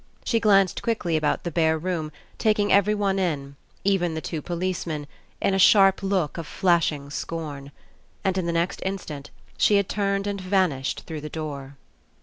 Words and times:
She 0.25 0.39
glanced 0.39 0.81
quickly 0.81 1.15
about 1.15 1.43
the 1.43 1.51
bare 1.51 1.77
room, 1.77 2.11
taking 2.39 2.71
everyone 2.71 3.19
in, 3.19 3.55
even 3.83 4.15
the 4.15 4.19
two 4.19 4.41
policemen, 4.41 5.05
in 5.39 5.53
a 5.53 5.59
sharp 5.59 6.01
look 6.01 6.39
of 6.39 6.47
flashing 6.47 7.11
scorn. 7.11 7.71
And, 8.23 8.35
in 8.35 8.47
the 8.47 8.51
next 8.51 8.81
instant, 8.83 9.29
she 9.59 9.75
had 9.75 9.87
turned 9.87 10.25
and 10.25 10.41
vanished 10.41 11.03
through 11.05 11.21
the 11.21 11.29
door. 11.29 11.77